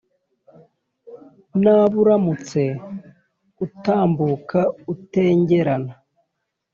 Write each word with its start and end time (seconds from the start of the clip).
Naburamutse 1.63 2.61
utambuka 3.65 4.59
utengerana 4.93 5.91